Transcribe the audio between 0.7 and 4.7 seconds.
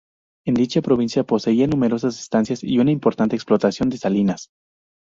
provincia poseía numerosas estancias y una importante explotación de salinas.